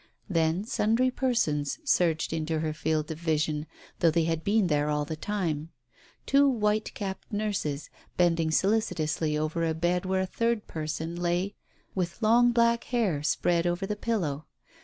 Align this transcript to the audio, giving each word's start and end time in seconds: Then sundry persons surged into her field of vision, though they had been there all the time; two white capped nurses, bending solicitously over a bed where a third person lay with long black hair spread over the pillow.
Then 0.27 0.63
sundry 0.63 1.11
persons 1.11 1.77
surged 1.83 2.33
into 2.33 2.61
her 2.61 2.73
field 2.73 3.11
of 3.11 3.19
vision, 3.19 3.67
though 3.99 4.09
they 4.09 4.23
had 4.23 4.43
been 4.43 4.65
there 4.65 4.89
all 4.89 5.05
the 5.05 5.15
time; 5.15 5.69
two 6.25 6.49
white 6.49 6.91
capped 6.95 7.31
nurses, 7.31 7.91
bending 8.17 8.49
solicitously 8.49 9.37
over 9.37 9.63
a 9.63 9.75
bed 9.75 10.07
where 10.07 10.21
a 10.21 10.25
third 10.25 10.65
person 10.65 11.15
lay 11.15 11.53
with 11.93 12.19
long 12.19 12.51
black 12.51 12.85
hair 12.85 13.21
spread 13.21 13.67
over 13.67 13.85
the 13.85 13.95
pillow. 13.95 14.47